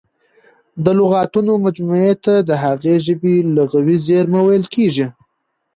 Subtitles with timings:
[0.83, 5.07] د لغاتونو مجموعې ته د هغې ژبي لغوي زېرمه ویل کیږي.